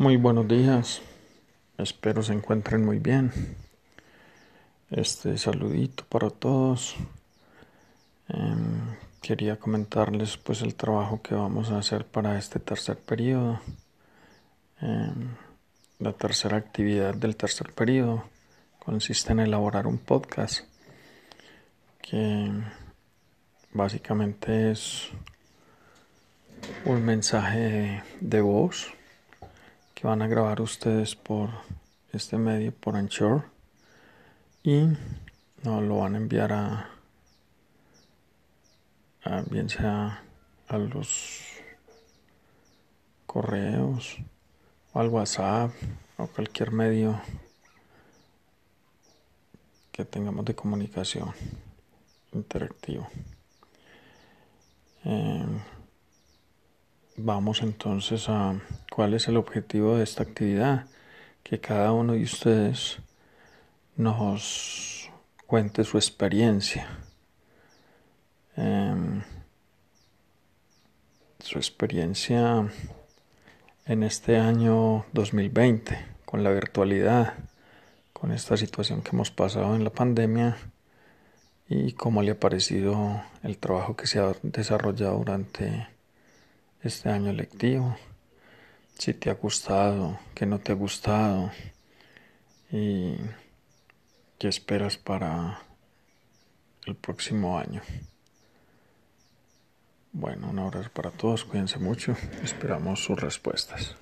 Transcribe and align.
Muy 0.00 0.16
buenos 0.16 0.46
días, 0.46 1.02
espero 1.76 2.22
se 2.22 2.32
encuentren 2.32 2.84
muy 2.84 3.00
bien. 3.00 3.32
Este 4.92 5.36
saludito 5.36 6.04
para 6.08 6.30
todos. 6.30 6.94
Em, 8.28 8.94
quería 9.20 9.58
comentarles 9.58 10.36
pues 10.36 10.62
el 10.62 10.76
trabajo 10.76 11.20
que 11.20 11.34
vamos 11.34 11.72
a 11.72 11.78
hacer 11.78 12.06
para 12.06 12.38
este 12.38 12.60
tercer 12.60 12.96
periodo. 12.96 13.60
Em, 14.80 15.34
la 15.98 16.12
tercera 16.12 16.56
actividad 16.56 17.14
del 17.14 17.34
tercer 17.34 17.72
periodo 17.72 18.22
consiste 18.78 19.32
en 19.32 19.40
elaborar 19.40 19.88
un 19.88 19.98
podcast 19.98 20.60
que 22.00 22.52
básicamente 23.72 24.70
es 24.70 25.08
un 26.84 27.04
mensaje 27.04 28.04
de 28.20 28.40
voz 28.40 28.92
que 29.98 30.06
van 30.06 30.22
a 30.22 30.28
grabar 30.28 30.60
ustedes 30.60 31.16
por 31.16 31.50
este 32.12 32.38
medio, 32.38 32.72
por 32.72 32.94
Anchor, 32.94 33.50
y 34.62 34.86
nos 35.64 35.82
lo 35.82 35.98
van 35.98 36.14
a 36.14 36.18
enviar 36.18 36.52
a, 36.52 36.88
bien 39.50 39.68
sea 39.68 40.22
a 40.68 40.78
los 40.78 41.42
correos 43.26 44.18
o 44.92 45.00
al 45.00 45.08
WhatsApp 45.08 45.72
o 46.16 46.28
cualquier 46.28 46.70
medio 46.70 47.20
que 49.90 50.04
tengamos 50.04 50.44
de 50.44 50.54
comunicación 50.54 51.32
interactivo. 52.32 53.08
Eh, 55.04 55.44
Vamos 57.20 57.62
entonces 57.62 58.28
a 58.28 58.54
cuál 58.98 59.14
es 59.14 59.28
el 59.28 59.36
objetivo 59.36 59.96
de 59.96 60.02
esta 60.02 60.24
actividad, 60.24 60.86
que 61.44 61.60
cada 61.60 61.92
uno 61.92 62.14
de 62.14 62.24
ustedes 62.24 62.98
nos 63.94 65.08
cuente 65.46 65.84
su 65.84 65.98
experiencia, 65.98 66.88
em, 68.56 69.22
su 71.38 71.58
experiencia 71.58 72.68
en 73.86 74.02
este 74.02 74.36
año 74.36 75.06
2020 75.12 75.96
con 76.24 76.42
la 76.42 76.50
virtualidad, 76.50 77.34
con 78.12 78.32
esta 78.32 78.56
situación 78.56 79.02
que 79.02 79.10
hemos 79.10 79.30
pasado 79.30 79.76
en 79.76 79.84
la 79.84 79.90
pandemia 79.90 80.56
y 81.68 81.92
cómo 81.92 82.20
le 82.20 82.32
ha 82.32 82.40
parecido 82.40 83.22
el 83.44 83.58
trabajo 83.58 83.94
que 83.94 84.08
se 84.08 84.18
ha 84.18 84.32
desarrollado 84.42 85.18
durante 85.18 85.86
este 86.82 87.10
año 87.10 87.32
lectivo, 87.32 87.96
si 88.98 89.14
te 89.14 89.30
ha 89.30 89.34
gustado, 89.34 90.18
qué 90.34 90.44
no 90.44 90.58
te 90.58 90.72
ha 90.72 90.74
gustado 90.74 91.50
y 92.70 93.14
qué 94.38 94.48
esperas 94.48 94.96
para 94.98 95.62
el 96.84 96.96
próximo 96.96 97.58
año. 97.58 97.80
Bueno, 100.12 100.50
un 100.50 100.58
abrazo 100.58 100.90
para 100.92 101.10
todos, 101.10 101.44
cuídense 101.44 101.78
mucho, 101.78 102.16
esperamos 102.42 103.04
sus 103.04 103.20
respuestas. 103.20 103.94